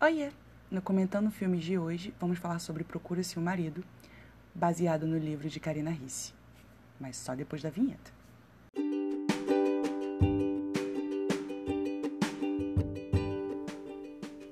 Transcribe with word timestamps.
Oiê! 0.00 0.32
No 0.70 0.82
Comentando 0.82 1.30
Filmes 1.30 1.64
de 1.64 1.78
hoje, 1.78 2.12
vamos 2.20 2.38
falar 2.38 2.58
sobre 2.58 2.82
Procura-se 2.82 3.38
um 3.38 3.42
Marido, 3.42 3.82
baseado 4.52 5.06
no 5.06 5.16
livro 5.16 5.48
de 5.48 5.60
Karina 5.60 5.90
Risse. 5.90 6.34
Mas 7.00 7.16
só 7.16 7.34
depois 7.34 7.62
da 7.62 7.70
vinheta. 7.70 8.12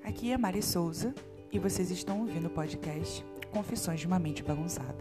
Aqui 0.05 0.31
é 0.31 0.39
Mari 0.39 0.63
Souza 0.63 1.13
e 1.51 1.59
vocês 1.59 1.91
estão 1.91 2.21
ouvindo 2.21 2.47
o 2.47 2.51
podcast 2.51 3.25
Confissões 3.51 4.01
de 4.01 4.07
uma 4.07 4.21
Mente 4.21 4.45
Bagunçada. 4.45 4.97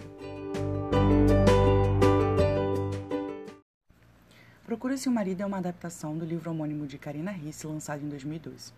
Procura-se 4.66 5.08
um 5.08 5.14
Marido 5.14 5.42
é 5.42 5.46
uma 5.46 5.60
adaptação 5.60 6.18
do 6.18 6.26
livro 6.26 6.50
homônimo 6.50 6.88
de 6.88 6.98
Karina 6.98 7.32
Risse, 7.32 7.68
lançado 7.68 8.04
em 8.04 8.10
2012. 8.10 8.74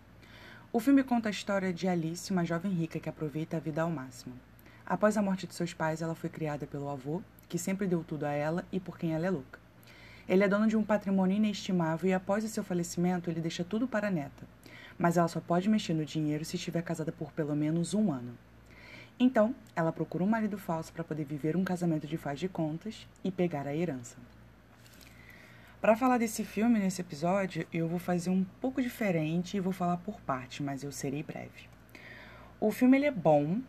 O 0.76 0.80
filme 0.80 1.04
conta 1.04 1.28
a 1.28 1.30
história 1.30 1.72
de 1.72 1.86
Alice, 1.86 2.32
uma 2.32 2.44
jovem 2.44 2.72
rica 2.72 2.98
que 2.98 3.08
aproveita 3.08 3.56
a 3.56 3.60
vida 3.60 3.82
ao 3.82 3.90
máximo. 3.92 4.34
Após 4.84 5.16
a 5.16 5.22
morte 5.22 5.46
de 5.46 5.54
seus 5.54 5.72
pais, 5.72 6.02
ela 6.02 6.16
foi 6.16 6.28
criada 6.28 6.66
pelo 6.66 6.88
avô, 6.88 7.22
que 7.48 7.56
sempre 7.56 7.86
deu 7.86 8.02
tudo 8.02 8.24
a 8.26 8.32
ela 8.32 8.64
e 8.72 8.80
por 8.80 8.98
quem 8.98 9.14
ela 9.14 9.24
é 9.24 9.30
louca. 9.30 9.60
Ele 10.28 10.42
é 10.42 10.48
dono 10.48 10.66
de 10.66 10.76
um 10.76 10.82
patrimônio 10.82 11.36
inestimável 11.36 12.10
e 12.10 12.12
após 12.12 12.42
o 12.42 12.48
seu 12.48 12.64
falecimento, 12.64 13.30
ele 13.30 13.40
deixa 13.40 13.62
tudo 13.62 13.86
para 13.86 14.08
a 14.08 14.10
neta. 14.10 14.48
Mas 14.98 15.16
ela 15.16 15.28
só 15.28 15.38
pode 15.38 15.68
mexer 15.68 15.94
no 15.94 16.04
dinheiro 16.04 16.44
se 16.44 16.56
estiver 16.56 16.82
casada 16.82 17.12
por 17.12 17.30
pelo 17.30 17.54
menos 17.54 17.94
um 17.94 18.10
ano. 18.10 18.36
Então, 19.16 19.54
ela 19.76 19.92
procura 19.92 20.24
um 20.24 20.28
marido 20.28 20.58
falso 20.58 20.92
para 20.92 21.04
poder 21.04 21.24
viver 21.24 21.56
um 21.56 21.62
casamento 21.62 22.08
de 22.08 22.16
faz 22.16 22.40
de 22.40 22.48
contas 22.48 23.06
e 23.22 23.30
pegar 23.30 23.68
a 23.68 23.76
herança. 23.76 24.16
Para 25.84 25.96
falar 25.96 26.16
desse 26.16 26.44
filme 26.44 26.78
nesse 26.78 27.02
episódio, 27.02 27.66
eu 27.70 27.86
vou 27.86 27.98
fazer 27.98 28.30
um 28.30 28.42
pouco 28.58 28.80
diferente 28.80 29.54
e 29.54 29.60
vou 29.60 29.70
falar 29.70 29.98
por 29.98 30.18
parte, 30.18 30.62
mas 30.62 30.82
eu 30.82 30.90
serei 30.90 31.22
breve. 31.22 31.68
O 32.58 32.70
filme 32.70 32.96
ele 32.96 33.04
é 33.04 33.10
bom, 33.10 33.60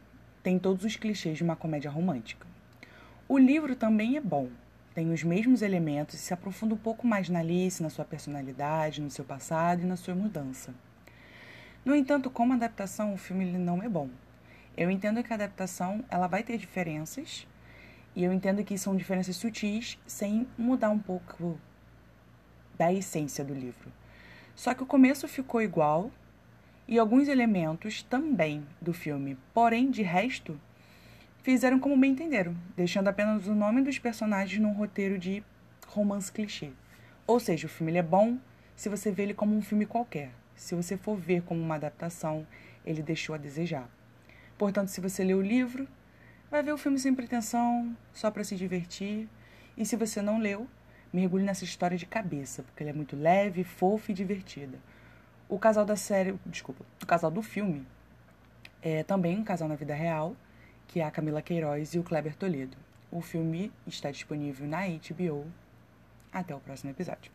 tem 0.42 0.58
todos 0.58 0.86
os 0.86 0.96
clichês 0.96 1.36
de 1.36 1.44
uma 1.44 1.58
comédia 1.58 1.92
romântica. 1.92 2.48
O 3.28 3.38
livro 3.38 3.76
também 3.76 4.16
é 4.16 4.22
bom, 4.22 4.48
tem 4.94 5.12
os 5.12 5.24
mesmos 5.24 5.62
elementos 5.62 6.16
e 6.16 6.18
se 6.18 6.34
aprofunda 6.34 6.74
um 6.74 6.78
pouco 6.78 7.06
mais 7.06 7.28
na 7.28 7.40
Alice, 7.40 7.84
na 7.84 7.90
sua 7.90 8.06
personalidade, 8.06 9.02
no 9.02 9.12
seu 9.12 9.26
passado 9.26 9.82
e 9.82 9.86
na 9.86 9.98
sua 9.98 10.16
mudança. 10.16 10.74
No 11.84 11.94
entanto, 11.94 12.30
como 12.30 12.54
adaptação, 12.54 13.14
o 13.14 13.18
filme 13.18 13.44
ele 13.44 13.58
não 13.58 13.84
é 13.84 13.90
bom. 13.90 14.08
Eu 14.78 14.90
entendo 14.90 15.22
que 15.22 15.34
a 15.34 15.36
adaptação 15.36 16.02
ela 16.10 16.28
vai 16.28 16.44
ter 16.44 16.58
diferenças 16.58 17.46
e 18.16 18.24
eu 18.24 18.32
entendo 18.32 18.64
que 18.64 18.78
são 18.78 18.96
diferenças 18.96 19.36
sutis, 19.36 20.00
sem 20.08 20.48
mudar 20.58 20.92
um 20.92 21.00
pouco 21.00 21.60
da 22.78 22.94
essência 22.94 23.44
do 23.44 23.54
livro. 23.54 23.92
Só 24.56 24.74
que 24.74 24.84
o 24.84 24.88
começo 24.88 25.28
ficou 25.28 25.62
igual 25.62 26.12
e 26.88 27.00
alguns 27.00 27.28
elementos 27.28 28.04
também 28.04 28.66
do 28.80 28.94
filme, 28.94 29.38
porém, 29.54 29.90
de 29.90 30.02
resto, 30.04 30.60
fizeram 31.42 31.80
como 31.80 31.98
bem 31.98 32.12
entenderam, 32.12 32.56
deixando 32.76 33.08
apenas 33.08 33.48
o 33.48 33.56
nome 33.56 33.82
dos 33.82 34.00
personagens 34.00 34.62
num 34.62 34.74
roteiro 34.74 35.18
de 35.18 35.44
romance 35.88 36.32
clichê. 36.32 36.72
Ou 37.28 37.40
seja, 37.40 37.68
o 37.68 37.70
filme 37.70 37.98
é 37.98 38.04
bom 38.04 38.38
se 38.76 38.90
você 38.90 39.12
vê 39.12 39.24
ele 39.24 39.34
como 39.34 39.56
um 39.56 39.62
filme 39.62 39.86
qualquer. 39.86 40.32
Se 40.56 40.76
você 40.76 40.96
for 40.96 41.18
ver 41.18 41.42
como 41.42 41.62
uma 41.62 41.76
adaptação, 41.76 42.46
ele 42.86 43.02
deixou 43.02 43.36
a 43.36 43.38
desejar. 43.38 43.90
Portanto, 44.58 44.90
se 44.90 45.02
você 45.02 45.24
lê 45.24 45.34
o 45.34 45.42
livro, 45.42 45.88
vai 46.50 46.64
ver 46.64 46.72
o 46.72 46.78
filme 46.78 47.00
sem 47.00 47.14
pretensão, 47.14 47.96
só 48.14 48.32
para 48.32 48.44
se 48.44 48.56
divertir. 48.56 49.28
E 49.78 49.86
se 49.86 49.96
você 49.96 50.22
não 50.22 50.40
leu, 50.40 50.68
mergulhe 51.16 51.46
nessa 51.46 51.64
história 51.64 51.98
de 51.98 52.06
cabeça, 52.06 52.62
porque 52.62 52.84
ela 52.84 52.90
é 52.90 52.94
muito 52.94 53.16
leve, 53.16 53.64
fofa 53.64 54.12
e 54.12 54.14
divertida. 54.14 54.78
O 55.48 55.58
casal 55.58 55.86
da 55.86 55.96
série, 55.96 56.36
desculpa, 56.46 56.84
o 57.02 57.06
casal 57.06 57.32
do 57.32 57.42
filme 57.42 57.88
é 58.82 59.02
também 59.02 59.38
um 59.38 59.44
casal 59.44 59.70
na 59.70 59.76
vida 59.76 59.96
real, 59.96 60.36
que 60.88 61.00
é 61.00 61.06
a 61.06 61.12
Camila 61.12 61.42
Queiroz 61.42 61.94
e 61.94 62.00
o 62.00 62.04
Kleber 62.04 62.36
Toledo. 62.36 62.76
O 63.10 63.22
filme 63.22 63.72
está 63.88 64.12
disponível 64.12 64.68
na 64.68 64.82
HBO. 64.88 65.46
Até 66.34 66.54
o 66.54 66.60
próximo 66.60 66.92
episódio. 66.92 67.32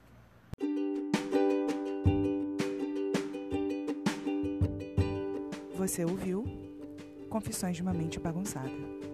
Você 5.74 6.04
ouviu 6.04 6.44
Confissões 7.30 7.76
de 7.76 7.82
uma 7.82 7.94
Mente 7.94 8.20
Bagunçada. 8.20 9.09